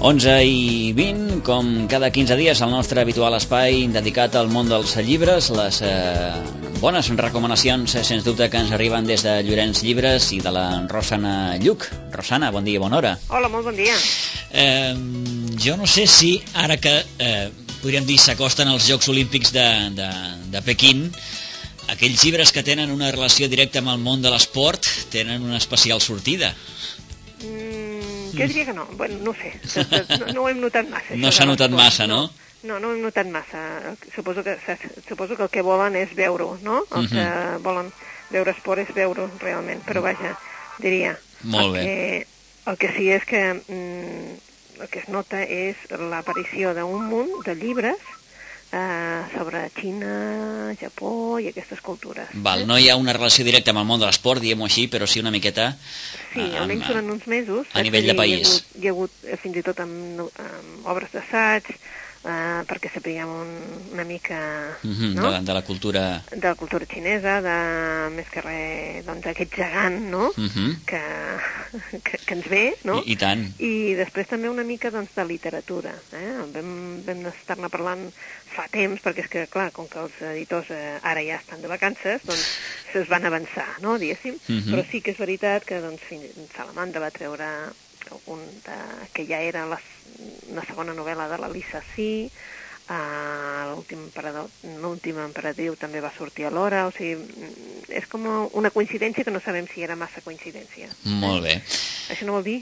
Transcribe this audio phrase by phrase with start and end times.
[0.00, 4.92] Onze i 20, com cada 15 dies, el nostre habitual espai dedicat al món dels
[5.00, 6.34] llibres, les eh,
[6.82, 10.66] bones recomanacions, eh, sens dubte, que ens arriben des de Llorenç Llibres i de la
[10.90, 11.88] Rosana Lluc.
[12.12, 13.14] Rosana, bon dia, bona hora.
[13.32, 13.96] Hola, molt bon dia.
[14.52, 14.92] Eh,
[15.64, 17.48] jo no sé si, ara que eh,
[17.80, 19.66] podríem dir s'acosten els Jocs Olímpics de,
[19.96, 20.10] de,
[20.52, 21.06] de Pequín,
[21.88, 26.04] aquells llibres que tenen una relació directa amb el món de l'esport tenen una especial
[26.04, 26.52] sortida.
[27.40, 27.85] Mm,
[28.38, 28.86] jo diria que no.
[28.96, 29.52] Bueno, no ho sé.
[30.20, 31.16] No, no ho hem notat massa.
[31.16, 32.30] No s'ha notat massa, no?
[32.62, 33.94] No, no ho hem notat massa.
[34.14, 34.56] Suposo que,
[35.08, 36.84] suposo que el que volen és veure-ho, no?
[36.94, 37.62] El que Mhm.
[37.62, 37.92] volen
[38.30, 39.82] veure esport és veure-ho realment.
[39.86, 40.36] Però vaja,
[40.78, 41.16] diria...
[41.42, 41.80] Molt el bé.
[41.84, 42.26] Que,
[42.72, 47.54] el que sí és que mm, el que es nota és l'aparició d'un munt de
[47.54, 47.96] llibres
[48.72, 52.28] eh, sobre Xina, Japó i aquestes cultures.
[52.34, 52.66] Val, eh?
[52.66, 55.20] no hi ha una relació directa amb el món de l'esport, diguem-ho així, però sí
[55.22, 55.76] una miqueta...
[56.32, 57.66] Sí, eh, almenys amb- durant uns mesos.
[57.72, 58.48] a nivell de país.
[58.48, 61.70] Hi ha hagut, hi ha hagut eh, fins i tot amb, amb obres d'assaig,
[62.26, 63.50] eh, perquè sapiguem un,
[63.94, 64.38] una mica
[64.82, 65.30] Mhm, no?
[65.32, 66.22] de, de la cultura...
[66.30, 67.56] de la cultura xinesa, de
[68.14, 70.32] més que res, doncs, aquest gegant, no?
[70.36, 70.74] Mhm.
[70.86, 71.00] que,
[72.02, 73.00] que, que ens ve, no?
[73.04, 73.44] I, I tant.
[73.58, 75.94] I després també una mica doncs, de literatura.
[76.12, 76.26] Eh?
[76.54, 76.70] Vam,
[77.06, 78.06] vam estar-ne parlant
[78.56, 81.68] fa temps, perquè és que, clar, com que els editors eh, ara ja estan de
[81.72, 82.46] vacances, doncs
[82.92, 84.38] se's van avançar, no?, diguéssim.
[84.48, 84.70] Mhm.
[84.72, 87.48] Però sí que és veritat que doncs, fins, Salamandra va treure
[88.32, 88.76] un de,
[89.14, 89.80] que ja era la,
[90.54, 92.30] la segona novel·la de la Lisa Sí,
[92.86, 94.46] Uh, l'últim emperador,
[94.78, 99.40] l'últim emperadriu també va sortir alhora, o sigui, mm, és com una coincidència que no
[99.42, 100.86] sabem si era massa coincidència.
[101.02, 101.56] Molt bé.
[102.14, 102.60] Això no vol dir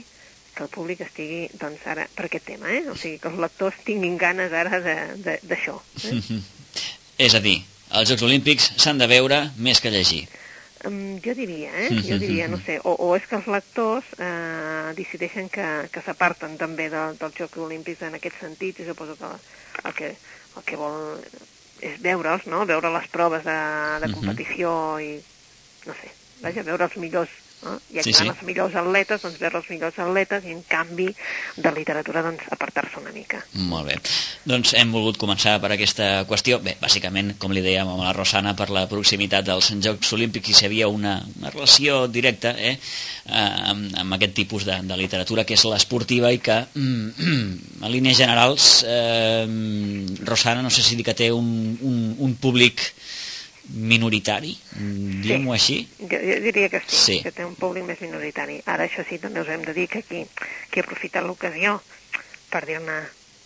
[0.55, 2.81] que el públic estigui, doncs, ara, per aquest tema, eh?
[2.89, 5.77] O sigui, que els lectors tinguin ganes ara d'això.
[6.09, 6.41] Eh?
[7.27, 7.59] És a dir,
[7.93, 10.23] els Jocs Olímpics s'han de veure més que llegir.
[10.85, 11.91] Um, jo diria, eh?
[12.05, 16.57] Jo diria, no sé, o, o és que els lectors eh, decideixen que, que s'aparten
[16.61, 19.31] també de, dels Jocs Olímpics en aquest sentit, i suposo que
[19.89, 20.11] el que,
[20.59, 20.99] el que vol
[21.89, 22.65] és veure'ls, no?
[22.69, 23.57] Veure les proves de,
[24.03, 24.13] de Mhm.
[24.19, 25.11] competició i,
[25.89, 26.11] no sé,
[26.45, 27.33] vaja, veure els millors,
[27.63, 27.75] no?
[27.91, 28.27] I Sí, sí, sí.
[28.29, 31.07] els millors atletes, doncs veure els millors atletes i en canvi
[31.57, 33.39] de literatura, doncs, apartar-se una mica.
[33.53, 33.95] Molt bé.
[34.45, 36.59] Doncs hem volgut començar per aquesta qüestió.
[36.65, 40.57] Bé, bàsicament, com li dèiem amb la Rosana, per la proximitat dels Jocs Olímpics i
[40.57, 44.99] si hi havia una, una relació directa eh, eh, amb, amb aquest tipus de, de
[44.99, 47.29] literatura que és l'esportiva i que, mm,
[47.83, 49.45] en línies generals, eh,
[50.25, 52.91] Rosana, no sé si dir que té un, un, un públic
[53.69, 55.87] minoritari, mm, diguem-ho així.
[55.99, 57.21] Jo, jo diria que sí, Sí.
[57.23, 58.61] que té un públic més minoritari.
[58.65, 60.25] Ara, això sí, també us hem de dir que aquí,
[60.71, 61.81] que he aprofitat l'ocasió
[62.49, 63.01] per dir-ne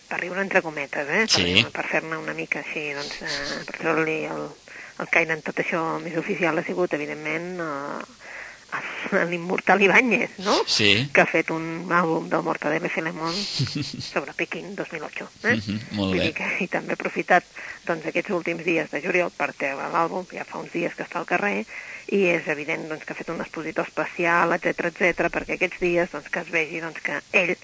[0.09, 1.22] per riure entre cometes, eh?
[1.22, 1.44] Per, Sí.
[1.44, 4.50] dir-ne- per fer-ne una mica així, doncs, eh, per treure-li el,
[5.00, 8.06] el caire en tot això més oficial ha sigut, evidentment, eh,
[9.30, 10.56] l'immortal Ibáñez, no?
[10.68, 11.09] Sí.
[11.14, 13.34] Que ha fet un àlbum del Mortadelo i Filemón
[14.12, 15.30] sobre Pequín 2008.
[15.44, 15.56] Eh?
[15.56, 16.31] Mhm, molt Vull bé.
[16.38, 17.46] que, I també he aprofitat
[17.88, 21.19] doncs, aquests últims dies de juliol per treure l'àlbum, ja fa uns dies que està
[21.22, 21.66] al carrer,
[22.09, 26.09] i és evident doncs, que ha fet un expositor especial, etc etc perquè aquests dies
[26.14, 27.56] doncs, que es vegi doncs, que ell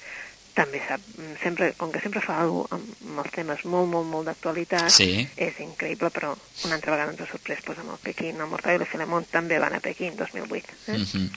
[0.56, 3.90] també sap, mm, sempre, com que sempre fa alguna cosa amb, amb els temes molt,
[3.92, 5.28] molt, molt d'actualitat, Sí.
[5.36, 6.34] és increïble, però
[6.64, 9.60] una altra vegada ens ha sorprès doncs, amb el Pequín, el Mortadelo i Filemón també
[9.60, 10.74] van a Pequín 2008.
[10.88, 10.98] Eh?
[10.98, 11.30] Mhm.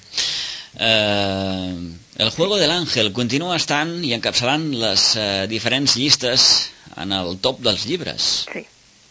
[0.80, 7.38] Eh, el Juego del Ángel continua estant i encapçalant les eh, diferents llistes en el
[7.40, 8.46] top dels llibres.
[8.52, 8.66] Sí,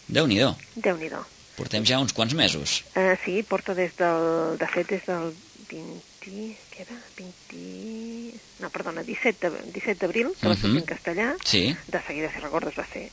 [0.08, 0.56] Déu-n'hi-do.
[0.76, 1.20] Déu-n'hi-do.
[1.58, 2.84] Portem ja uns quants mesos.
[2.96, 4.56] Uh, sí, porta des del...
[4.62, 5.34] De fet, des del
[5.68, 6.04] 20...
[6.72, 6.96] Què era?
[7.18, 7.62] 20...
[8.60, 10.62] No, perdona, 17 de- 17 d'abril, que va Mhm.
[10.62, 11.36] sortir en castellà.
[11.44, 11.76] Sí.
[11.88, 13.12] De seguida, si recordes, va ser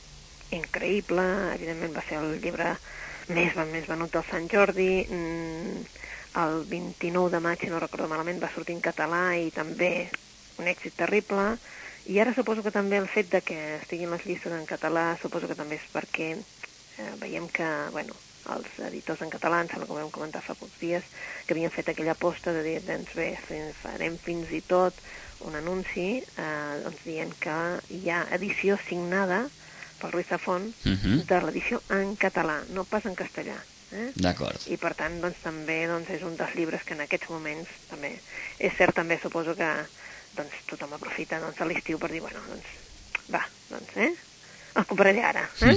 [0.51, 1.23] increïble.
[1.55, 2.75] Evidentment va ser el llibre
[3.27, 5.05] més, més venut del Sant Jordi.
[5.09, 5.85] Mm,
[6.43, 10.09] el 29 de maig, si no recordo malament, va sortir en català i també
[10.57, 11.57] un èxit terrible.
[12.05, 15.47] I ara suposo que també el fet de que estiguin les llistes en català, suposo
[15.47, 16.35] que també és perquè
[16.97, 18.13] eh, veiem que, bueno,
[18.53, 21.03] els editors en català, em sembla que ho vam comentar fa pocs dies,
[21.45, 23.37] que havien fet aquella aposta de dir, doncs bé,
[23.81, 24.93] farem fins i tot
[25.45, 27.55] un anunci eh, doncs dient que
[27.89, 29.45] hi ha edició signada
[29.99, 30.97] pel Ruiz Zafón uh Mhm.
[31.03, 31.25] -huh.
[31.25, 33.57] de l'edició en català, no pas en castellà.
[33.91, 34.11] Eh?
[34.15, 34.57] D'acord.
[34.67, 38.19] I per tant, doncs, també doncs, és un dels llibres que en aquests moments també...
[38.59, 39.69] És cert, també suposo que
[40.35, 42.65] doncs, tothom aprofita doncs, a l'estiu per dir, bueno, doncs,
[43.31, 44.13] va, doncs, eh?
[44.75, 45.75] El compraré ara, eh?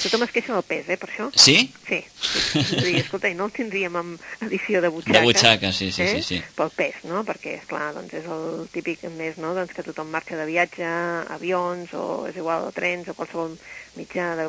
[0.00, 1.26] Tothom es queixa del pes, eh, per això.
[1.36, 1.56] Sí?
[1.84, 2.62] Sí, sí.
[2.80, 5.18] Dir, escolta, i no el tindríem amb edició de butxaca.
[5.18, 6.14] De butxaca, sí, sí, eh?
[6.14, 6.38] sí, sí.
[6.56, 7.26] Pel pes, no?
[7.28, 10.88] Perquè, és clar, doncs és el típic més, no?, doncs que tothom marxa de viatge,
[11.36, 13.58] avions, o és igual, o trens, o qualsevol
[14.00, 14.48] mitjà de...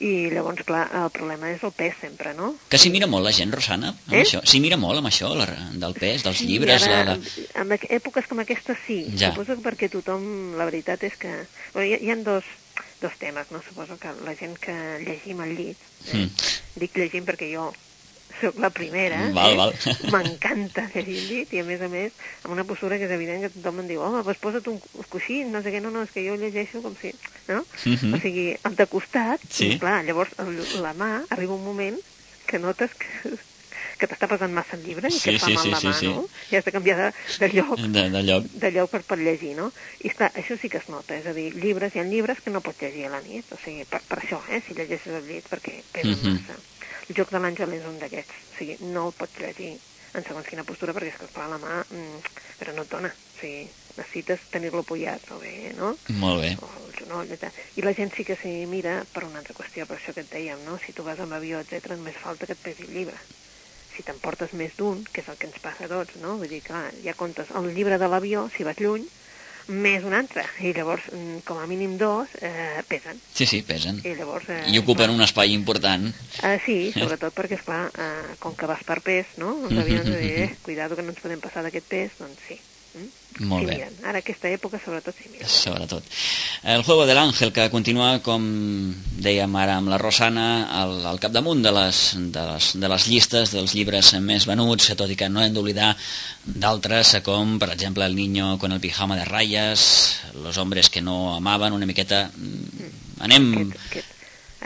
[0.00, 2.54] I llavors, clar, el problema és el pes sempre, no?
[2.72, 4.22] Que s'hi mira molt la gent, Rosana, amb Eh?
[4.22, 4.40] això.
[4.48, 5.44] S'hi mira molt amb això, la,
[5.76, 7.42] del pes, dels llibres, ara, la, la...
[7.60, 9.02] en èpoques com aquesta sí.
[9.12, 9.28] Ja.
[9.28, 11.34] Suposo que perquè tothom, la veritat és que...
[11.74, 12.48] Bueno, hi, hi ha dos,
[13.00, 13.60] dos temes, no?
[13.66, 14.74] Suposo que la gent que
[15.04, 15.78] llegim al llit,
[16.12, 16.26] eh?
[16.26, 16.50] Mm.
[16.80, 17.70] dic llegim perquè jo
[18.40, 19.56] sóc la primera, Val, eh?
[19.58, 19.74] val.
[20.14, 22.12] m'encanta llegir al llit i a més a més
[22.44, 24.78] amb una postura que és evident que tothom em diu home, doncs posa't un
[25.12, 27.12] coixí, no sé què, no, no, és que jo llegeixo com si...
[27.50, 27.64] No?
[27.84, 28.14] Mhm.
[28.14, 29.72] O sigui, el de costat, Sí.
[29.82, 30.54] clar, llavors el,
[30.84, 31.98] la mà arriba un moment
[32.46, 33.34] que notes que,
[34.00, 35.80] que t'està pesant massa el llibre i Sí, que et fa sí, mal sí, la
[35.80, 36.08] sí, mà, sí.
[36.08, 36.24] no?
[36.50, 37.10] I has de canviar de,
[37.44, 38.48] de lloc De, de lloc.
[38.64, 39.70] de lloc per, per llegir, no?
[40.00, 42.50] I esclar, això sí que es nota, és a dir, llibres, hi ha llibres que
[42.50, 45.26] no pots llegir a la nit, o sigui, per, per això, eh, si llegeixes al
[45.28, 46.34] llit, perquè pesen Mhm.
[46.40, 46.58] massa.
[47.08, 49.76] El joc de l'àngel és un d'aquests, o sigui, no el pots llegir
[50.14, 52.18] en segons quina postura, perquè és que, esclar, la mà, mm,
[52.58, 55.96] però no et dona, o sigui, necessites tenir-lo apoyat, o bé, no?
[56.08, 56.56] Molt bé.
[56.62, 57.28] o el genoll.
[57.76, 60.30] I la gent sí que s'hi mira per una altra qüestió, per això que et
[60.30, 60.78] dèiem, no?
[60.84, 63.18] Si tu vas amb avió, etc, només falta que et pesi el llibre.
[64.00, 66.38] Si t'emportes més d'un, que és el que ens passa a tots, no?
[66.40, 69.02] Vull dir, clar, ja comptes el llibre de l'avió, si vas lluny,
[69.68, 70.46] més un altre.
[70.64, 73.20] I llavors, mm, com a mínim dos, eh, pesen.
[73.36, 74.00] Sí, sí, pesen.
[74.00, 74.48] I llavors...
[74.48, 76.08] Eh, I ocupen clar, un espai important.
[76.40, 79.58] Eh, sí, sobretot perquè, esclar, eh, com que vas per pes, no?
[79.68, 82.56] Els avions, eh, cuidado que no ens podem passar d'aquest pes, doncs sí.
[82.94, 83.08] Mm?
[83.46, 83.74] Molt sí, bé.
[83.78, 83.94] miren.
[84.10, 85.48] Ara, aquesta època, sobretot, sí, miren.
[85.48, 86.04] Sobretot.
[86.74, 88.42] El Juego de l'Àngel, que continua, com
[89.22, 92.00] dèiem ara amb la Rosana, al, al capdamunt de les,
[92.34, 95.94] de, les, de les llistes dels llibres més venuts, tot i que no hem d'oblidar
[96.44, 101.36] d'altres, com, per exemple, El niño con el pijama de rayas, Los hombres que no
[101.36, 102.30] amaven, una miqueta...
[102.34, 103.52] mm, Anem...
[103.54, 104.14] Aquest, aquest,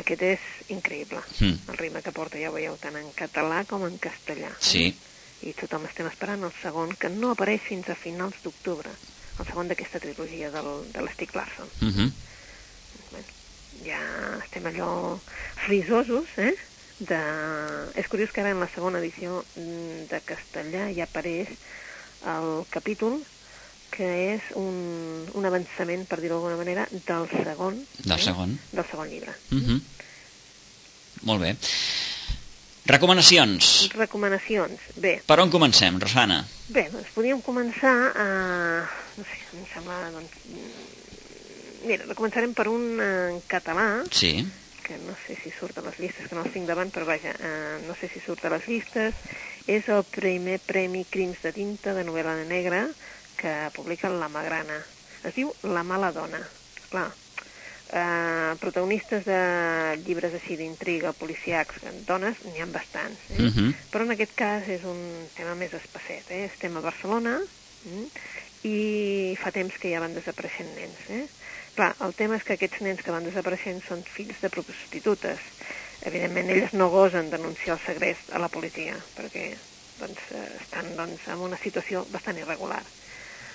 [0.00, 1.20] aquest és increïble.
[1.40, 1.56] Mm.
[1.70, 4.50] El ritme que porta, ja ho veieu, tant en català com en castellà.
[4.88, 4.94] eh?
[5.44, 8.90] I tothom estem esperant el segon, que no apareix fins a finals d'octubre.
[9.38, 11.68] El segon d'aquesta trilogia del, de l'Stick Larsson.
[11.82, 12.10] uh -huh.
[13.10, 13.26] Bueno,
[13.84, 14.00] ja
[14.44, 15.18] estem allò
[15.66, 16.54] frisosos, eh?
[16.98, 17.20] De...
[17.94, 21.48] És curiós que ara en la segona edició mm, de castellà ja apareix
[22.24, 23.20] el capítol
[23.94, 28.58] que és un, un avançament, per dir-ho d'alguna manera, del segon, del segon.
[28.72, 29.34] del segon llibre.
[29.50, 29.80] Uh -huh.
[31.22, 31.56] Molt bé.
[32.86, 33.88] Recomanacions.
[33.96, 34.80] Recomanacions.
[35.00, 36.42] Bé, Per on comencem, Rosana?
[36.68, 38.26] bé, doncs podríem començar a...
[39.16, 40.34] No sé, em sembla, doncs...
[41.84, 44.44] Mira, començarem per un en català, Sí.
[44.84, 47.32] que no sé si surt a les llistes, que no els tinc davant, però vaja,
[47.40, 49.14] eh, no sé si surt a les llistes.
[49.66, 52.86] És el primer Premi Crims de Tinta de novel·la negra
[53.40, 54.76] que publica la Magrana.
[55.24, 56.40] Es diu La mala dona.
[56.90, 57.08] Clar,
[57.92, 59.40] eh, protagonistes de
[60.04, 63.20] llibres així d'intriga, policiacs, dones, n'hi ha bastants.
[63.36, 63.42] Eh?
[63.42, 63.74] Uh -huh.
[63.90, 66.30] Però en aquest cas és un tema més espacet.
[66.30, 66.44] Eh?
[66.44, 67.40] Estem a Barcelona
[67.84, 68.06] mm,
[68.64, 70.98] i fa temps que ja van desapareixent nens.
[71.08, 71.26] Eh?
[71.74, 75.40] Clar, el tema és que aquests nens que van desapareixent són fills de prostitutes.
[76.02, 79.56] Evidentment, elles no gosen denunciar el segrest a la policia, perquè
[79.98, 82.82] doncs, eh, estan doncs, en una situació bastant irregular.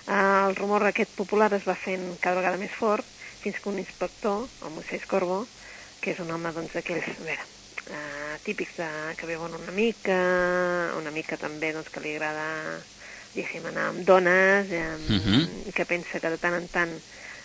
[0.07, 3.05] Eh, el rumor aquest popular es va fent cada vegada més fort,
[3.43, 5.47] fins que un inspector, el Moisés Corbo,
[6.01, 7.45] que és un home doncs, d'aquells, a veure,
[7.89, 10.19] eh, típics de, que veuen una mica,
[10.97, 12.85] una mica també doncs, que li agrada
[13.33, 15.67] diguéssim, anar amb dones, eh, Mhm.
[15.69, 16.95] i que pensa que de tant en tant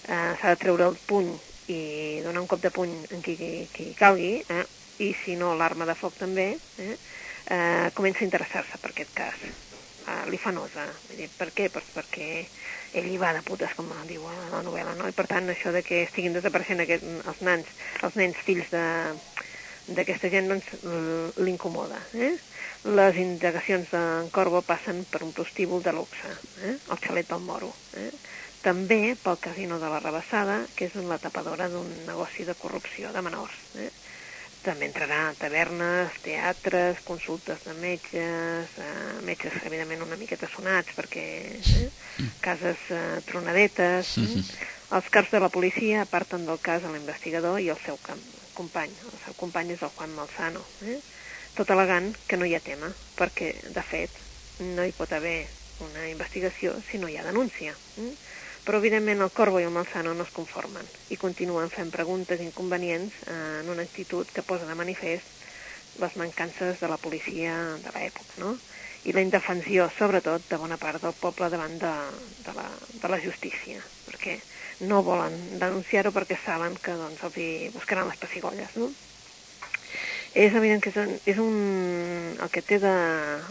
[0.09, 3.69] eh, s'ha de treure el puny i donar un cop de puny en qui, qui,
[3.73, 4.67] qui calgui, eh,
[4.99, 6.99] i si no l'arma de foc també, eh,
[7.47, 9.35] eh, comença a interessar-se per aquest cas.
[10.07, 10.85] Eh, li fa nosa.
[11.09, 11.71] Vull dir, per què?
[11.71, 12.47] Pues perquè
[12.95, 15.09] ell hi va de putes, com diu a la novel·la, no?
[15.11, 17.71] I per tant, això de que estiguin desapareixent aquest, els nans,
[18.07, 18.85] els nens fills de
[19.85, 20.69] d'aquesta gent doncs,
[21.45, 21.99] l'incomoda.
[22.17, 22.33] Eh?
[22.97, 26.31] Les indagacions d'en Corbo passen per un prostíbul de luxe,
[26.65, 26.77] eh?
[26.79, 27.69] el xalet del Moro.
[28.01, 28.11] Eh?
[28.65, 33.25] També pel casino de la Rebassada, que és la tapadora d'un negoci de corrupció de
[33.25, 33.59] menors.
[33.77, 33.91] Eh?
[34.65, 41.25] També entrarà a tavernes, teatres, consultes de metges, eh, metges evidentment una miqueta sonats perquè
[41.61, 41.89] eh,
[42.41, 44.15] cases eh, tronadetes.
[44.23, 44.45] Eh?
[44.97, 47.99] Els caps de la policia aparten del cas a l'investigador i el seu
[48.55, 48.95] company.
[49.13, 50.65] El seu company és el Juan Malsano.
[50.89, 51.01] Eh?
[51.59, 54.17] Tot al·legant que no hi ha tema, perquè, de fet,
[54.65, 55.45] no hi pot haver
[55.85, 57.77] una investigació si no hi ha denúncia.
[58.01, 58.13] Eh?
[58.65, 63.13] Però, evidentment, el Corbo i el Malsano no es conformen i continuen fent preguntes inconvenients
[63.29, 67.55] en una actitud que posa de manifest les mancances de la policia
[67.85, 68.57] de l'època, no?
[69.05, 71.93] i la indefensió, sobretot, de bona part del poble davant de,
[72.47, 72.65] de, la,
[73.03, 74.39] de la justícia, perquè
[74.89, 78.73] no volen denunciar-ho perquè saben que doncs, els hi buscaran les pessigolles.
[78.81, 78.89] No?
[80.35, 81.59] És evident que és un, és un,
[82.43, 82.95] el que té de,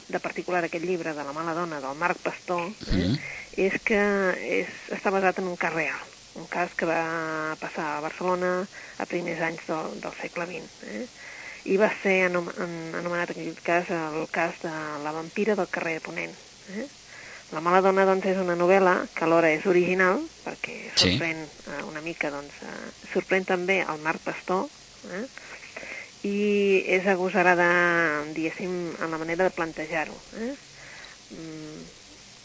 [0.09, 3.19] de particular aquest llibre de la mala dona del Marc Pastor eh, mm -hmm.
[3.57, 3.99] És que
[4.59, 6.01] és, està basat en un cas real,
[6.39, 8.55] un cas que va passar a Barcelona
[8.97, 10.89] a primers anys del, del segle XX.
[10.93, 11.05] Eh?
[11.63, 12.49] i va ser anom
[12.99, 16.35] anomenat en aquest cas el cas de la vampira del carrer de Ponent.
[16.75, 16.87] Eh?
[17.53, 21.63] La mala dona doncs, és una novel·la que alhora és original, perquè sorprèn sí.
[21.69, 24.65] eh, una mica, doncs, eh, sorprèn també el Marc Pastor,
[25.13, 25.25] eh?
[26.27, 26.37] i
[26.97, 27.67] és agosarada,
[28.33, 30.15] diguéssim, en la manera de plantejar-ho.
[30.41, 30.53] Eh?
[31.37, 31.83] Mm,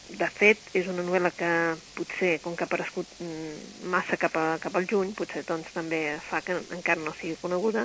[0.09, 1.51] de fet, és una novel·la que
[1.97, 6.01] potser, com que ha aparegut mm, massa cap, a, cap al juny, potser doncs, també
[6.31, 7.85] fa que encara no sigui coneguda,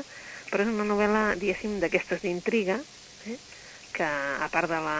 [0.51, 2.79] però és una novel·la, diguéssim, d'aquestes d'intriga,
[3.27, 3.39] eh?
[3.93, 4.99] que a part de la...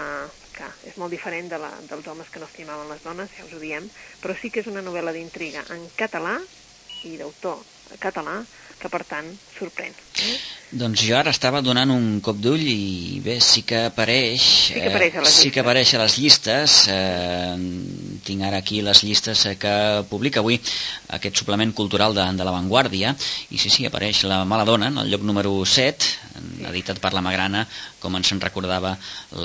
[0.53, 3.55] que és molt diferent de la, dels homes que no estimaven les dones, ja us
[3.55, 3.87] ho diem,
[4.21, 6.35] però sí que és una novel·la d'intriga en català
[7.09, 7.63] i d'autor
[8.03, 8.43] català,
[8.79, 9.95] que per tant sorprèn.
[10.27, 10.35] Eh?
[10.73, 14.87] Doncs jo ara estava donant un cop d'ull i bé, sí que apareix, sí que
[14.89, 19.03] apareix a les, eh, sí que apareix a les llistes, eh, tinc ara aquí les
[19.05, 19.75] llistes eh, que
[20.09, 20.57] publica avui
[21.13, 23.13] aquest suplement cultural de, de l'avantguàrdia,
[23.53, 26.65] i sí, sí, apareix La mala dona, en el lloc número 7, sí.
[26.71, 27.67] editat per la Magrana,
[28.01, 28.95] com ens en recordava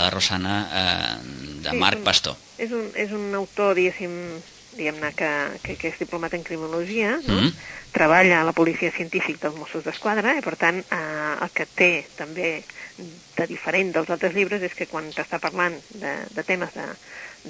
[0.00, 1.16] la Rosana eh,
[1.61, 2.40] de sí, Marc un, Pastor.
[2.56, 4.16] És un, és un autor, diguéssim,
[4.78, 5.32] diguem-ne que,
[5.64, 7.35] que, que és diplomat en criminologia, no?
[7.35, 11.50] Mm -hmm treballa a la policia científica dels Mossos d'Esquadra i, per tant, eh, el
[11.54, 12.50] que té també
[12.99, 16.85] de diferent dels altres llibres és que quan t'està parlant de, de temes de,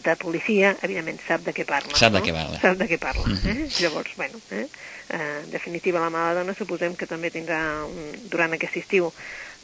[0.04, 1.96] de policia, evidentment sap de què parla.
[1.96, 2.20] Sap no?
[2.20, 2.60] de què parla.
[2.62, 3.26] Sap de què parla.
[3.26, 3.66] Mm -hmm.
[3.66, 3.82] eh?
[3.82, 4.68] Llavors, bueno, eh?
[5.08, 9.12] eh, en definitiva, la mala dona suposem que també tindrà, un, durant aquest estiu,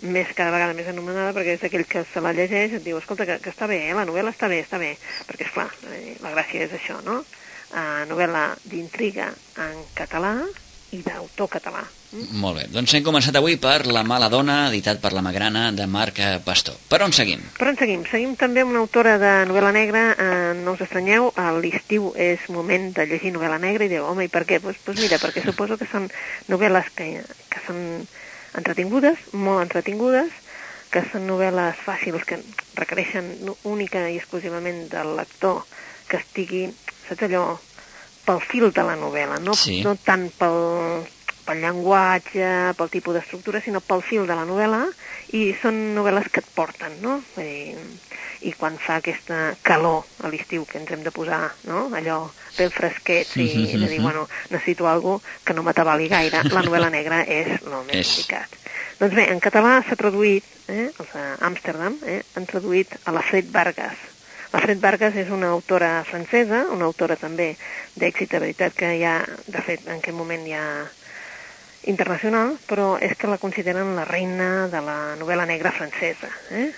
[0.02, 3.26] més cada vegada més anomenada perquè és aquell que se la llegeix et diu, escolta,
[3.26, 3.94] que, que està bé, eh?
[3.94, 4.97] la novel·la està bé, està bé,
[5.28, 7.25] perquè, esclar, eh, la gràcia és això, no?
[7.73, 10.37] Uh, novel·la d'intriga en català,
[10.94, 11.83] i d'autor català.
[12.14, 12.38] Mm?
[12.42, 15.87] Molt bé, doncs hem començat avui per La mala dona, editat per la Magrana, de
[15.90, 16.76] Marc Pastor.
[16.90, 17.42] Per on seguim?
[17.59, 18.04] Per on seguim?
[18.11, 22.47] Seguim també amb una autora de novel·la negra, eh, no us estranyeu, a l'estiu és
[22.54, 24.61] moment de llegir novel·la negra i diu, home, i per què?
[24.61, 26.09] Doncs pues, pues mira, perquè suposo que són
[26.52, 27.11] novel·les que,
[27.50, 27.80] que són
[28.54, 30.30] entretingudes, molt entretingudes,
[30.94, 32.38] que són novel·les fàcils que
[32.78, 33.33] requereixen
[33.66, 35.64] única i exclusivament del lector
[36.06, 36.68] que estigui,
[37.08, 37.44] saps allò,
[38.25, 39.80] pel fil de la novel·la, no, sí.
[39.84, 41.04] no tant pel,
[41.44, 44.82] pel llenguatge, pel tipus d'estructura, sinó pel fil de la novel·la,
[45.37, 47.18] i són novel·les que et porten, no?
[47.40, 47.75] I,
[48.44, 51.87] i quan fa aquesta calor a l'estiu que ens hem de posar, no?
[51.96, 52.18] Allò
[52.56, 56.90] ben fresquets i, i de dir, bueno, necessito alguna que no m'atabali gaire, la novel·la
[56.92, 58.61] negra és el més indicat.
[59.00, 63.50] Doncs bé, en català s'ha traduït, eh, els d'Amsterdam, eh, han traduït a la Fred
[63.52, 64.13] Vargas,
[64.54, 67.54] Alfred Vargas és una autora francesa, una autora també
[67.99, 69.16] d'èxit, de veritat que ja,
[69.50, 70.62] de fet, en aquest moment ja
[71.90, 76.30] internacional, però és que la consideren la reina de la novel·la negra francesa.
[76.50, 76.70] Eh?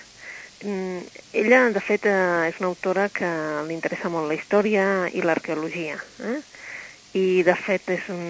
[0.65, 1.03] Mm,
[1.43, 3.29] ella, de fet, eh, és una autora que
[3.67, 5.99] li interessa molt la història i l'arqueologia.
[6.31, 6.39] Eh?
[7.13, 8.25] I, de fet, és un...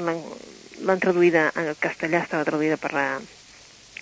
[0.00, 3.06] l'han traduïda en castellà, estava traduïda per la,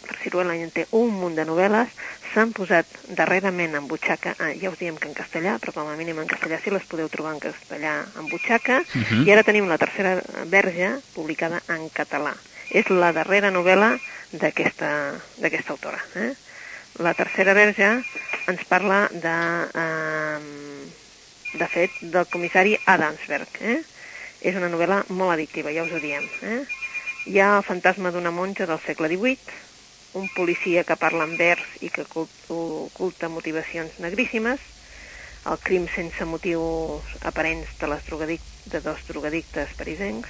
[0.07, 1.91] per Ciruela en té un munt de novel·les,
[2.33, 5.97] s'han posat darrerament en butxaca, ah, ja us diem que en castellà, però com a
[5.99, 9.27] mínim en castellà sí les podeu trobar en castellà en butxaca, uh -huh.
[9.27, 12.35] i ara tenim la tercera verge publicada en català.
[12.71, 13.99] És la darrera novel·la
[14.33, 15.19] d'aquesta
[15.69, 15.99] autora.
[16.15, 16.35] Eh?
[16.99, 18.03] La tercera verge
[18.47, 19.39] ens parla de,
[19.75, 20.39] eh,
[21.55, 23.49] de fet, del comissari Adamsberg.
[23.61, 23.83] Eh?
[24.41, 26.25] És una novel·la molt addictiva, ja us ho diem.
[26.43, 26.65] Eh?
[27.27, 29.39] Hi ha el fantasma d'una monja del segle XVIII,
[30.13, 34.61] un policia que parla en vers i que oculta motivacions negríssimes,
[35.47, 40.29] el crim sense motius aparents de, les drogadic de dos drogadictes parisencs,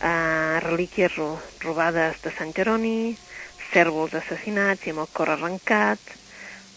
[0.00, 1.30] eh, relíquies ro
[1.64, 3.16] robades de Sant Jeroni,
[3.72, 6.00] cèrvols assassinats i amb el cor arrencat,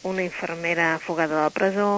[0.03, 1.91] una infermera fugada de la presó,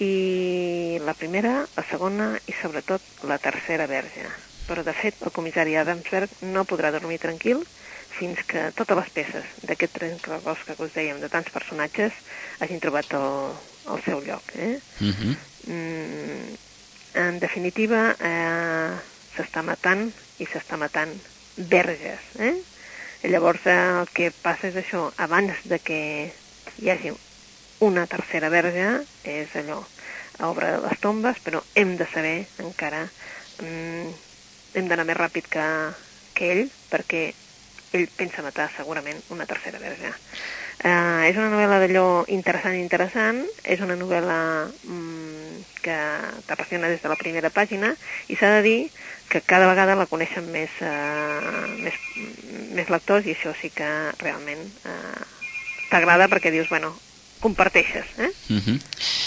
[0.00, 4.24] i la primera, la segona i sobretot la tercera verge.
[4.64, 7.60] Però de fet el comissari Adamsberg no podrà dormir tranquil
[8.20, 12.16] fins que totes les peces d'aquest trencagosca que us dèiem de tants personatges
[12.60, 13.30] hagin trobat el,
[13.94, 14.44] el seu lloc.
[14.56, 14.76] Eh?
[15.00, 15.14] Uh mhm.
[15.20, 15.36] -huh.
[15.72, 16.56] mm,
[17.14, 18.92] en definitiva, eh,
[19.34, 21.12] s'està matant i s'està matant
[21.56, 22.20] verges.
[22.38, 22.56] Eh?
[23.22, 26.32] I llavors eh, el que passa és això, abans de que
[26.78, 27.12] hi hagi
[27.80, 29.84] una tercera verge, és allò,
[30.40, 33.08] obra de les tombes, però hem de saber encara,
[33.62, 34.08] mm,
[34.74, 35.66] hem d'anar més ràpid que,
[36.34, 37.32] que ell, perquè
[37.92, 40.12] ell pensa matar segurament una tercera verge.
[40.80, 45.98] Eh, és una novel·la d'allò interessant, interessant, és una novel·la mm, que
[46.48, 47.92] t'apassiona des de la primera pàgina
[48.28, 48.78] i s'ha de dir
[49.30, 52.00] que cada vegada la coneixen més, eh, més,
[52.74, 53.90] més lectors i això sí que
[54.22, 55.22] realment eh,
[55.92, 56.94] t'agrada perquè dius, bueno,
[57.40, 58.30] comparteixes, eh?
[58.50, 58.78] Uh -huh.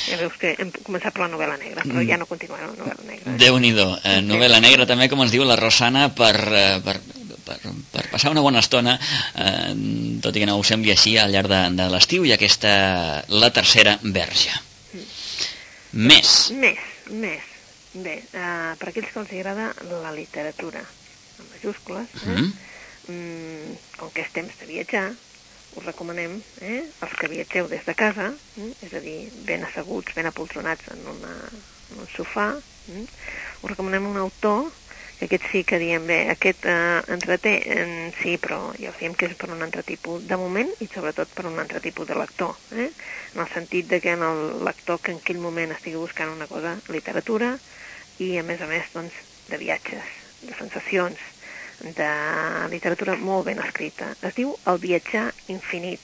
[0.09, 3.05] Ja veus que hem començat per la novel·la negra, però ja no continuarem la novel·la
[3.07, 3.31] negra.
[3.31, 3.37] Eh?
[3.37, 3.99] Déu-n'hi-do.
[4.03, 6.99] Eh, novel·la negra també, com ens diu la Rosana, per, eh, per,
[7.45, 7.59] per,
[7.93, 8.97] per passar una bona estona,
[9.35, 9.73] eh,
[10.23, 12.73] tot i que no ho sembli així, al llarg de, de l'estiu, i aquesta,
[13.29, 14.55] la tercera verge.
[15.93, 16.29] Més.
[16.57, 16.79] Més,
[17.11, 17.49] més.
[17.93, 19.67] Bé, uh, per aquells que els agrada
[20.01, 22.39] la literatura, en majúscules, eh?
[22.39, 22.53] Mm.
[23.13, 25.11] mm, com que és temps de viatjar,
[25.77, 30.13] us recomanem, eh, els que viatgeu des de casa, eh, és a dir, ben asseguts,
[30.17, 31.33] ben apoltronats en, una,
[31.91, 32.47] en un sofà,
[32.93, 33.05] eh,
[33.61, 34.71] us recomanem un autor
[35.25, 39.27] aquest sí que diem, bé, aquest eh, entreté, eh, sí, però ja us diem que
[39.29, 42.55] és per un altre tipus de moment i sobretot per un altre tipus de lector,
[42.71, 42.89] eh?
[43.33, 46.47] en el sentit de que en el lector que en aquell moment estigui buscant una
[46.47, 47.55] cosa, literatura,
[48.21, 49.15] i a més a més doncs,
[49.49, 51.19] de viatges, de sensacions,
[51.83, 52.09] de
[52.71, 54.13] literatura molt ben escrita.
[54.21, 55.99] Es diu El viatjar infinit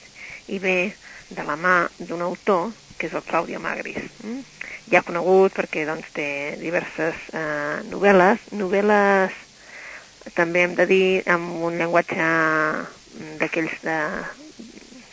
[0.49, 0.91] i ve
[1.29, 4.09] de la mà d'un autor que és el Claudio Magris.
[4.23, 4.41] Mm?
[4.89, 9.36] Ja conegut perquè doncs, té diverses eh, novel·les, novel·les
[10.36, 12.29] també hem de dir amb un llenguatge
[13.39, 13.98] d'aquells de,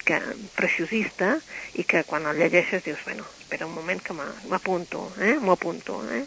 [0.06, 0.20] que,
[0.56, 1.34] preciosista
[1.74, 5.34] i que quan el llegeixes dius, bueno, espera un moment que m'apunto, eh?
[5.42, 5.98] m'ho apunto.
[6.14, 6.22] Eh?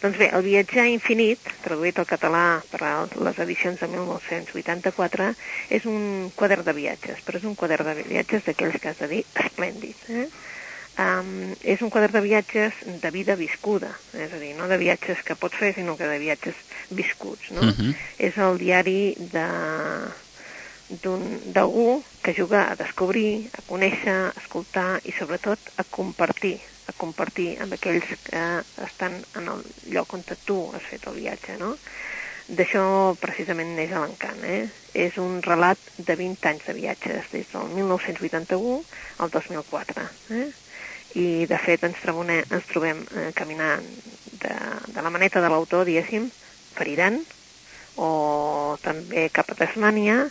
[0.00, 2.80] Doncs bé, El viatjar infinit, traduït al català per
[3.26, 5.30] les edicions de 1984,
[5.76, 9.10] és un quadern de viatges, però és un quadern de viatges d'aquells que has de
[9.12, 10.08] dir esplèndid.
[10.08, 10.28] Eh?
[10.94, 15.24] Um, és un quadern de viatges de vida viscuda, és a dir, no de viatges
[15.26, 16.54] que pots fer, sinó que de viatges
[16.94, 17.50] viscuts.
[17.50, 17.62] No?
[17.66, 17.94] Uh -huh.
[18.18, 19.48] És el diari de
[21.52, 27.56] d'algú que juga a descobrir, a conèixer, a escoltar i sobretot a compartir, a compartir
[27.60, 28.42] amb aquells que
[28.84, 31.76] estan en el lloc on tu has fet el viatge, no?
[32.46, 34.68] D'això precisament neix l'encant, eh?
[34.92, 38.84] És un relat de 20 anys de viatges, des del 1981
[39.18, 40.52] al 2004, eh?
[41.14, 43.86] I, de fet, ens, trobem, ens trobem eh, caminant
[44.32, 44.54] de,
[44.94, 46.30] de la maneta de l'autor, diguéssim,
[46.74, 47.20] per Iran,
[47.94, 48.08] o
[48.82, 50.24] també cap a Tasmània,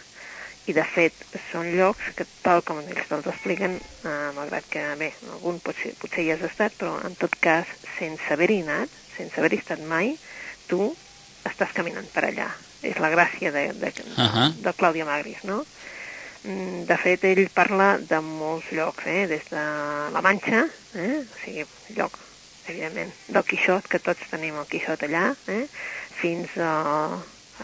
[0.67, 5.13] i de fet són llocs que tal com ells te'ls expliquen, eh, malgrat que bé,
[5.31, 7.67] algun potser, potser hi has estat, però en tot cas,
[7.97, 10.17] sense haver-hi anat, sense haver-hi estat mai,
[10.71, 10.93] tu
[11.47, 12.51] estàs caminant per allà.
[12.83, 14.47] És la gràcia de, de, Uh -huh.
[14.63, 15.63] de Clàudia Magris, no?
[16.43, 19.23] Mm, De fet, ell parla de molts llocs, eh?
[19.31, 19.63] des de
[20.11, 20.65] la Manxa,
[20.99, 21.21] eh?
[21.23, 21.63] o sigui,
[21.95, 22.17] lloc,
[22.67, 25.63] evidentment, del Quixot, que tots tenim el Quixot allà, eh?
[26.19, 26.73] fins a,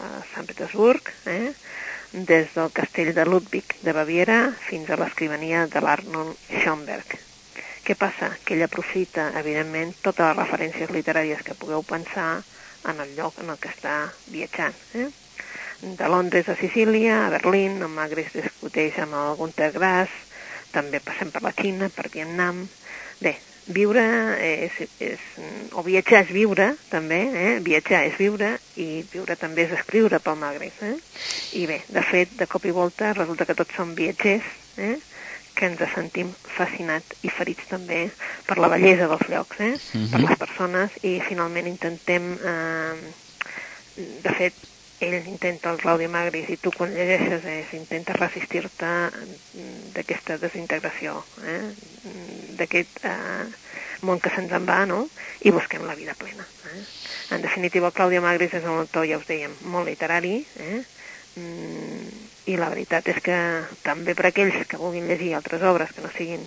[0.00, 1.52] a Sant Petersburg, eh?
[2.12, 7.18] des del castell de Ludwig de Baviera fins a l'escrivania de l'Arnold Schoenberg.
[7.84, 8.32] Què passa?
[8.44, 12.42] Que ell aprofita, evidentment, totes les referències literàries que pugueu pensar
[12.88, 13.96] en el lloc en el que està
[14.32, 14.74] viatjant.
[14.96, 15.10] Eh?
[15.80, 20.12] De Londres a Sicília, a Berlín, amb Magris discuteix amb el Gunter Grass,
[20.74, 22.66] també passem per la Xina, per Vietnam...
[23.20, 23.34] Bé,
[23.68, 24.02] viure
[24.40, 25.24] és, és,
[25.76, 27.50] o viatjar és viure, també, eh?
[27.64, 30.78] viatjar és viure, i viure també és escriure pel Magris.
[30.84, 30.94] Eh?
[31.60, 34.48] I bé, de fet, de cop i volta, resulta que tots som viatgers,
[34.80, 34.96] eh?
[35.56, 38.06] que ens sentim fascinats i ferits també
[38.46, 39.74] per la bellesa dels llocs, eh?
[39.76, 40.10] Mhm.
[40.12, 44.54] per les persones, i finalment intentem, eh, de fet,
[45.00, 48.90] ell intenta el Claudi Magris i tu quan llegeixes és, intenta resistir-te
[49.96, 51.72] d'aquesta desintegració, eh?
[52.60, 53.46] d'aquest eh,
[54.04, 55.02] món que se'ns en va, no?
[55.44, 56.44] I busquem la vida plena.
[56.44, 56.82] Eh?
[57.36, 60.80] En definitiva, Clàudia Magris és un autor, ja us dèiem, molt literari, eh?
[61.40, 62.08] Mm,
[62.50, 63.36] i la veritat és que
[63.84, 66.42] també per aquells que vulguin llegir altres obres que no siguin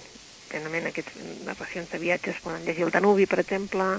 [0.49, 3.95] plenament aquestes narracions de viatges, poden llegir el Danubi, per exemple,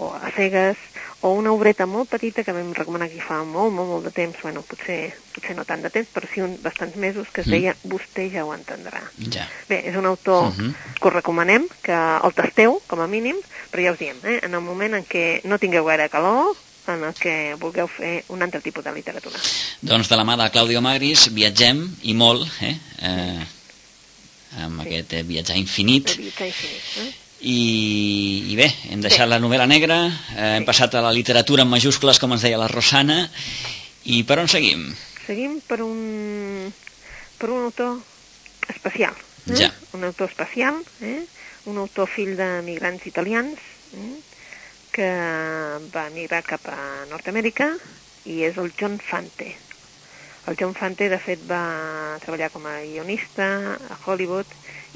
[0.00, 0.78] o a cegues,
[1.22, 4.36] o una obreta molt petita que vam recomanar aquí fa molt, molt, molt de temps,
[4.42, 7.50] bueno, potser, potser no tant de temps, però sí un, bastants mesos, que es Mm.
[7.50, 9.02] deia Vostè ja ho entendrà.
[9.30, 9.48] Ja.
[9.68, 10.74] Bé, és un autor Mhm.
[11.00, 13.36] que us recomanem, que el tasteu, com a mínim,
[13.70, 16.56] però ja us diem, eh, en el moment en què no tingueu gaire calor,
[16.88, 19.38] en el que vulgueu fer un altre tipus de literatura.
[19.82, 22.78] Doncs de la mà de Claudio Magris viatgem, i molt, eh?
[23.02, 23.46] eh
[24.58, 24.88] amb Sí.
[24.88, 26.08] aquest eh, viatjar infinit.
[26.08, 26.82] De viatjar infinit.
[26.96, 27.14] Eh?
[27.40, 29.30] I, i bé, hem deixat Bé.
[29.32, 29.96] la novel·la negra,
[30.36, 30.66] eh, hem Sí.
[30.68, 33.30] passat a la literatura en majúscules, com ens deia la Rosana,
[34.04, 34.90] i per on seguim?
[35.26, 36.72] seguim per un,
[37.38, 38.00] per un autor
[38.68, 39.14] especial.
[39.48, 39.54] Eh?
[39.56, 39.70] Ja.
[39.92, 41.24] Un autor especial, eh?
[41.66, 43.58] un autor fill de migrants italians,
[43.94, 44.18] eh?
[44.90, 45.08] que
[45.94, 47.70] va emigrar cap a Nord-Amèrica
[48.26, 49.54] i és el John Fante.
[50.48, 54.46] El John Fante, de fet, va treballar com a guionista a Hollywood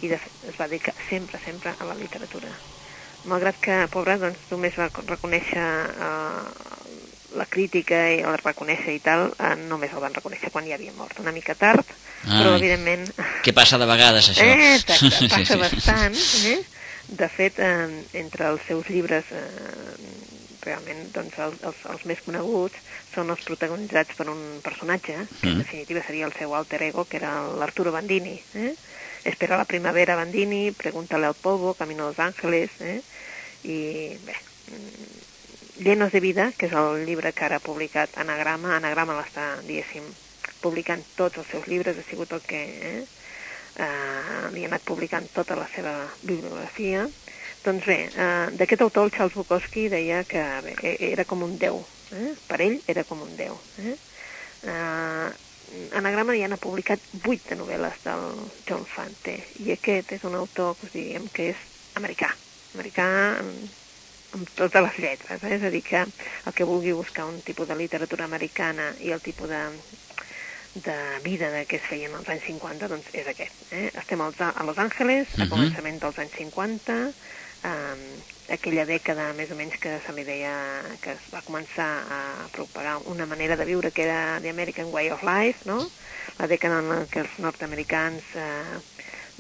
[0.02, 2.48] i de fet, es va dedicar sempre, sempre a la literatura.
[3.28, 6.72] Malgrat que, pobre, doncs, només va reconèixer eh,
[7.38, 10.92] la crítica i el reconèixer i tal, eh, només el van reconèixer quan ja havia
[10.96, 11.84] mort, una mica tard,
[12.24, 12.38] Ah.
[12.40, 13.02] però evidentment...
[13.44, 14.44] Què passa de vegades, això?
[14.48, 15.58] Eh, exacte, passa Sí, sí.
[15.60, 16.14] bastant.
[16.48, 16.62] Eh?
[17.20, 20.33] De fet, eh, entre els seus llibres, eh,
[20.64, 22.76] realment doncs, els, els, els més coneguts
[23.14, 25.62] són els protagonitzats per un personatge, que en Mm.
[25.64, 28.40] definitiva seria el seu alter ego, que era l'Arturo Bandini.
[28.54, 28.74] Eh?
[29.24, 33.00] Espera la primavera Bandini, Pregúntale al polvo, Camino a Los Ángeles, eh?
[33.64, 34.34] i bé,
[34.68, 35.22] mm,
[35.84, 40.04] Llenos de vida, que és el llibre que ara ha publicat Anagrama, Anagrama l'està, diguéssim,
[40.62, 43.04] publicant tots els seus llibres, ha sigut el que eh,
[43.82, 47.08] eh, li ha anat publicant tota la seva bibliografia.
[47.64, 51.56] Doncs bé, eh, d'aquest autor, el Charles Bukowski deia que bé, e- era com un
[51.58, 51.78] déu,
[52.12, 52.34] eh?
[52.46, 53.56] per ell era com un déu.
[53.80, 53.94] Eh?
[54.68, 55.30] Eh,
[55.96, 58.26] Anagrama ja n'ha publicat vuit de novel·les del
[58.68, 61.62] John Fante, i aquest és un autor que us diríem que és
[61.96, 62.28] americà,
[62.76, 63.06] americà
[63.40, 63.72] amb,
[64.36, 65.54] amb totes les lletres, eh?
[65.56, 69.22] és a dir, que el que vulgui buscar un tipus de literatura americana i el
[69.24, 69.62] tipus de,
[70.84, 73.56] de vida de que es feien als anys 50, doncs és aquest.
[73.72, 73.88] Eh?
[73.96, 75.50] Estem als, a Los Angeles, a Mhm.
[75.56, 77.00] començament dels anys 50,
[77.64, 80.52] eh, aquella dècada més o menys que se li deia
[81.00, 82.20] que es va començar a
[82.52, 85.80] propagar una manera de viure que era The American Way of Life, no?
[86.38, 88.80] la dècada en que els nord-americans eh,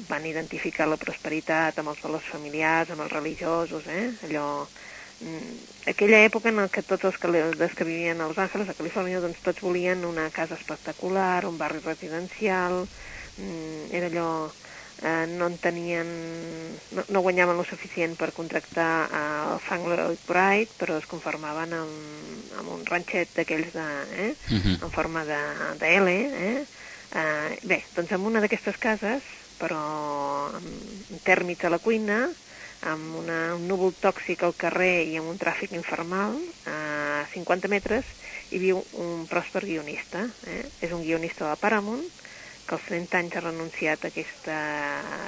[0.08, 4.08] van identificar la prosperitat amb els valors familiars, amb els religiosos, eh?
[4.26, 5.54] allò mm,
[5.92, 9.22] aquella època en què tots els que, els que vivien a Los Angeles, a Califòrnia,
[9.22, 12.86] doncs tots volien una casa espectacular, un barri residencial,
[13.36, 14.30] mm, era allò
[15.02, 16.08] eh, no en tenien,
[16.92, 19.08] no, no guanyaven lo suficient per contractar
[19.54, 24.78] el Frank Lloyd Wright, però es conformaven amb, amb un ranxet d'aquells eh, Mhm.
[24.82, 25.40] en forma de,
[25.80, 26.64] de L, eh?
[27.14, 29.22] Eh, bé, doncs en una d'aquestes cases,
[29.60, 32.24] però amb tèrmits a la cuina,
[32.84, 36.34] amb una, un núvol tòxic al carrer i amb un tràfic infernal,
[36.66, 38.04] a 50 metres,
[38.50, 40.26] hi viu un pròsper guionista.
[40.46, 40.64] Eh?
[40.82, 42.02] És un guionista de Paramount,
[42.66, 44.56] que als 30 anys ha renunciat a aquesta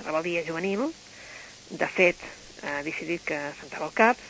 [0.06, 0.88] rebel·lia juvenil.
[1.70, 2.20] De fet,
[2.62, 4.20] ha decidit que sentava el cap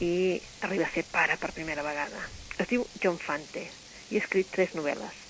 [0.00, 2.22] i arriba a ser pare per primera vegada.
[2.58, 3.66] Es diu John Fante
[4.10, 5.26] i ha escrit tres novel·les.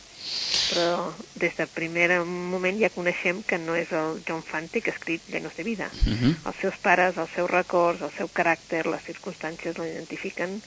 [0.71, 4.97] Però des del primer moment ja coneixem que no és el John Fante que ha
[4.97, 5.91] escrit Llenos de vida.
[6.05, 6.37] Mhm.
[6.47, 10.61] Els seus pares, els seus records, el seu caràcter, les circumstàncies l'identifiquen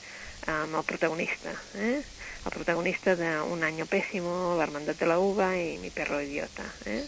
[0.47, 1.53] amb el protagonista.
[1.75, 2.01] Eh?
[2.45, 6.63] El protagonista d'Un año pésimo, La hermandad de la uva i Mi perro idiota.
[6.86, 7.06] Eh?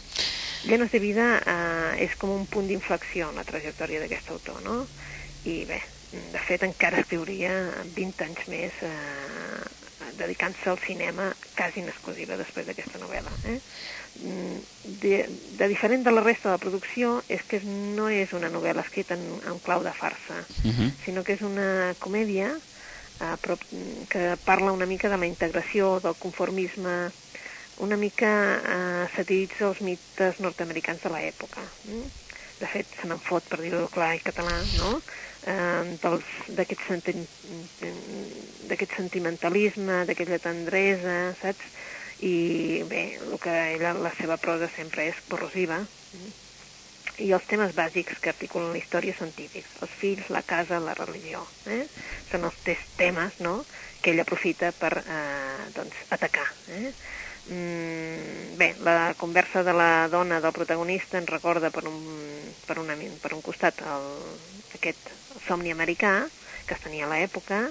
[0.65, 4.86] Llenos de vida eh, és com un punt d'inflexió en la trajectòria d'aquest autor, no?
[5.45, 5.82] I bé,
[6.32, 7.52] de fet encara escriuria
[7.93, 9.65] 20 anys més eh,
[10.17, 13.34] dedicant-se al cinema quasi en exclusiva després d'aquesta novel·la.
[13.52, 13.60] Eh?
[14.24, 14.63] Mm,
[15.02, 15.26] De,
[15.60, 19.17] de diferent de la resta de la producció és que no és una novel·la escrita
[19.17, 20.91] en, en clau de farsa, Mhm.
[21.04, 22.54] sinó que és una comèdia
[23.19, 23.58] eh, però,
[24.12, 26.95] que parla una mica de la integració, del conformisme,
[27.86, 31.63] una mica eh, satiritza els mites nord-americans de l'època.
[31.89, 32.06] Mm?
[32.56, 34.93] De fet, se n'en fot, per dir-ho clar i català, no?
[35.43, 35.97] Eh,
[36.56, 37.25] d'aquest senti
[38.95, 41.67] sentimentalisme, d'aquella tendresa, saps?
[42.23, 45.82] I bé, el que ella, la seva prosa sempre és corrosiva,
[46.15, 46.45] mm?
[47.23, 49.78] I els temes bàsics que articulen la història són típics.
[49.86, 51.43] Els fills, la casa, la religió.
[51.71, 51.84] Eh?
[52.32, 53.60] Són els tres temes no?
[54.01, 56.47] que ell aprofita per eh, doncs, atacar.
[56.75, 56.91] Eh?
[57.45, 61.99] Mm, bé, la conversa de la dona del protagonista ens recorda per un,
[62.65, 64.08] per una, per un costat el,
[64.80, 65.12] aquest
[65.45, 66.23] somni americà
[66.65, 67.62] que es tenia a l'època,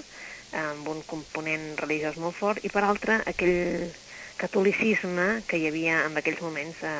[0.55, 3.91] amb un component religiós molt fort, i per altre aquell
[4.39, 6.95] catolicisme que hi havia en aquells moments a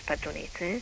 [0.00, 0.62] Estats Units.
[0.66, 0.80] Eh?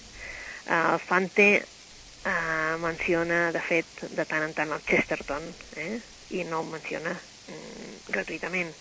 [0.67, 5.45] El Fante eh, menciona, de fet, de tant en tant el Chesterton,
[5.77, 5.99] eh?
[6.33, 8.73] i no ho menciona mm, gratuïtament.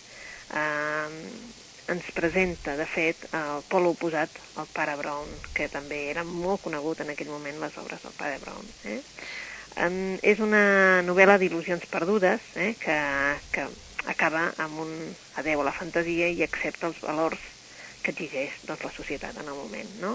[0.54, 1.54] Eh,
[1.92, 7.02] ens presenta, de fet, el pol oposat al pare Brown, que també era molt conegut
[7.04, 8.70] en aquell moment les obres del pare Brown.
[8.88, 9.00] Eh?
[9.74, 12.96] Um, és una novel·la d'il·lusions perdudes eh, que,
[13.52, 13.66] que
[14.06, 14.92] acaba amb un
[15.40, 17.42] adeu a la fantasia i accepta els valors
[18.04, 19.90] que exigeix doncs, la societat en el moment.
[20.00, 20.14] No?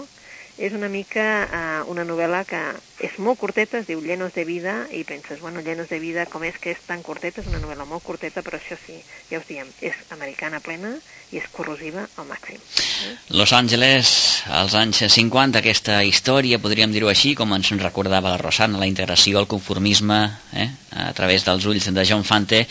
[0.57, 2.59] És una mica eh, una novel·la que
[2.99, 6.43] és molt curteta, es diu Llenos de vida, i penses, bueno, Llenos de vida, com
[6.43, 7.41] és que és tan curteta?
[7.41, 8.97] És una novel·la molt curteta, però això sí,
[9.29, 10.91] ja us diem, és americana plena
[11.31, 12.59] i és corrosiva al màxim.
[12.59, 13.13] Eh?
[13.37, 14.11] Los Angeles,
[14.49, 19.39] als anys 50, aquesta història, podríem dir-ho així, com ens recordava la Rosana, la integració,
[19.39, 20.19] el conformisme,
[20.53, 20.67] eh?
[20.91, 22.65] a través dels ulls de John Fante,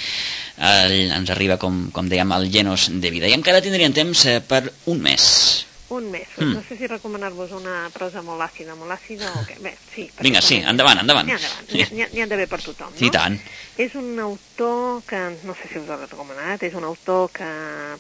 [0.59, 3.31] el, ens arriba, com, com dèiem, al Llenos de vida.
[3.31, 5.68] I encara tindríem temps eh, per un mes.
[5.91, 6.29] Un mes.
[6.37, 6.53] Mm.
[6.53, 9.57] No sé si recomanar-vos una prosa molt àcida, molt àcida o què.
[9.65, 10.05] Bé, sí.
[10.21, 11.25] Vinga, sí, endavant, endavant.
[11.25, 11.95] N'hi ha, endavant.
[11.95, 13.07] N'hi ha, ha d'haver per tothom, no?
[13.07, 13.39] I tant.
[13.81, 17.49] És un autor que, no sé si us l'he recomanat, és un autor que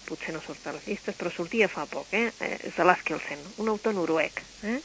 [0.04, 2.28] potser no surt a les llistes, però sortia fa poc, eh?
[2.60, 4.80] És de Laskilsen, un autor noruec, eh?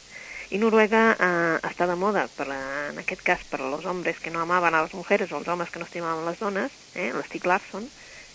[0.54, 4.42] I Noruega eh, està de moda, per, en aquest cas, per als homes que no
[4.42, 7.10] amaven a les mujeres o els homes que no estimaven les dones, eh?
[7.16, 7.88] l'Stig Larsson,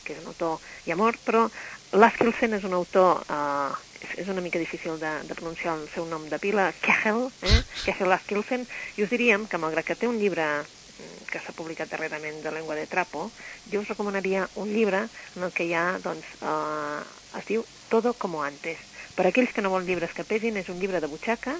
[0.04, 1.46] que és un autor ja mort, però
[1.94, 3.78] Laskilsen és un autor eh,
[4.18, 7.62] és una mica difícil de, de pronunciar el seu nom de pila, Kehel, eh?
[7.86, 11.92] Kehel Askilsen, i us diríem que malgrat que té un llibre mm, que s'ha publicat
[11.92, 13.30] darrerament de Lengua de Trapo,
[13.72, 17.02] jo us recomanaria un llibre en el que hi ha, doncs, eh,
[17.40, 18.78] es diu Todo como antes.
[19.18, 21.56] Per aquells que no volen llibres que pesin, és un llibre de butxaca,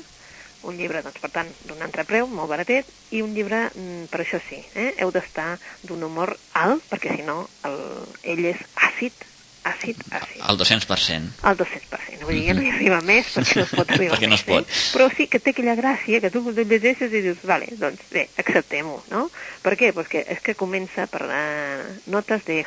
[0.70, 4.22] un llibre, doncs, per tant, d'un altre preu, molt baratet, i un llibre, mm, per
[4.22, 4.92] això sí, eh?
[5.02, 7.82] heu d'estar d'un humor alt, perquè si no, el,
[8.22, 9.26] ell és àcid,
[9.70, 10.42] àcid, àcid.
[10.50, 11.34] El 200%.
[11.50, 12.24] El 200%.
[12.26, 14.46] Vull dir, ja no hi arriba més perquè no es pot arribar perquè no es
[14.48, 14.68] pot.
[14.68, 14.80] Eh?
[14.94, 18.98] Però sí que té aquella gràcia que tu llegeixes i dius, vale, doncs bé, acceptem-ho,
[19.14, 19.26] no?
[19.64, 19.92] Per què?
[19.96, 22.62] Pues que és que comença per uh, notes de,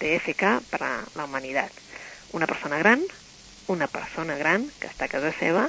[0.00, 1.82] de FK per a la humanitat.
[2.34, 3.04] Una persona gran,
[3.70, 5.68] una persona gran que està a casa seva,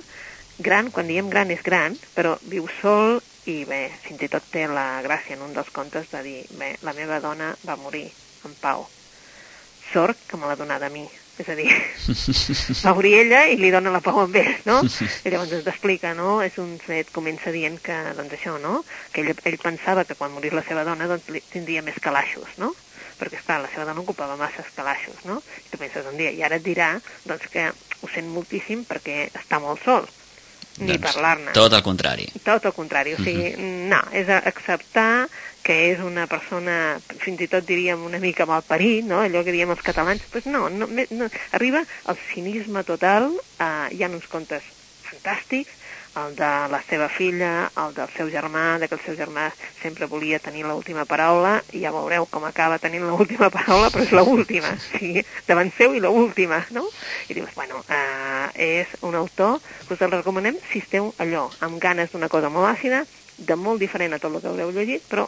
[0.57, 4.65] gran, quan diem gran és gran, però viu sol i bé, fins i tot té
[4.65, 8.07] la gràcia en un dels contes de dir, bé, la meva dona va morir
[8.45, 8.87] en pau
[9.91, 11.05] sort que me l'ha donada a mi.
[11.35, 11.67] És a dir,
[12.85, 14.77] va obrir ella i li dona la pau amb ell, no?
[14.87, 16.37] I llavors ens explica, no?
[16.45, 18.85] És un fet, comença dient que, doncs això, no?
[19.11, 22.71] Que ell, ell pensava que quan morís la seva dona, doncs tindria més calaixos, no?
[23.19, 25.39] perquè, esclar, la seva dona ocupava massa calaixos, no?
[25.39, 26.91] I tu penses un dia, i ara et dirà,
[27.27, 30.07] doncs, que ho sent moltíssim perquè està molt sol,
[30.81, 31.53] ni doncs, parlar-ne.
[31.55, 32.27] Tot el contrari.
[32.43, 33.87] Tot el contrari, o sigui, uh -huh.
[33.93, 35.27] no, és acceptar
[35.65, 39.23] que és una persona, fins i tot diríem una mica malparit, no?
[39.25, 44.05] allò que diem els catalans, doncs no, no, no arriba al cinisme total, eh, hi
[44.05, 44.67] ha uns contes
[45.07, 45.73] fantàstics,
[46.15, 49.49] el de la seva filla, el del seu germà, de que el seu germà
[49.81, 54.13] sempre volia tenir l'última paraula, i ja veureu com acaba tenint l'última paraula, però és
[54.15, 56.85] l'última, sigui, davant seu i l'última, no?
[57.27, 58.47] I dius, bueno, eh,
[58.85, 62.71] és un autor que us el recomanem si esteu allò, amb ganes d'una cosa molt
[62.71, 63.03] àcida,
[63.35, 65.27] de molt diferent a tot el que haureu llegit, però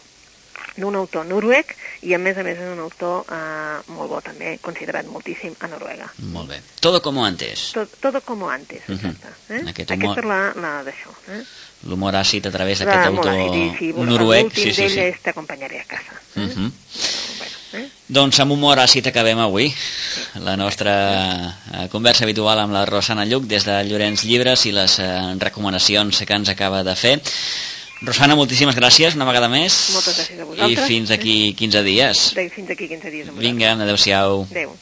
[0.78, 1.74] d'un autor noruec
[2.08, 5.70] i a més a més és un autor eh, molt bo també, considerat moltíssim a
[5.72, 6.10] Noruega.
[6.34, 6.62] Molt bé.
[6.80, 7.72] Todo como antes.
[7.74, 8.96] Todo, todo como antes, uh -huh.
[8.96, 9.28] exacte.
[9.50, 9.64] Eh?
[9.70, 10.18] Aquest humor...
[10.18, 11.12] Aquesta és la, la d'això.
[11.34, 11.44] Eh?
[11.86, 14.54] L'humor àcid a través d'aquest autor àcid, sí, noruec.
[14.54, 15.00] Sí, sí, sí.
[15.00, 16.14] és T'acompanyaré a casa.
[16.36, 16.42] Eh?
[16.42, 16.72] Uh -huh.
[17.38, 17.90] bueno, eh?
[18.08, 19.74] Doncs amb humor àcid acabem avui
[20.40, 20.94] la nostra
[21.74, 26.24] eh, conversa habitual amb la Rosana Lluc des de Llorenç Llibres i les eh, recomanacions
[26.26, 27.22] que ens acaba de fer.
[28.06, 29.78] Rosana, moltíssimes gràcies una vegada més.
[29.96, 30.84] Moltes gràcies a vosaltres.
[30.86, 32.26] I fins aquí 15 dies.
[32.38, 33.32] Fins aquí 15 dies.
[33.42, 34.44] Vinga, adeu-siau.
[34.52, 34.76] Adéu.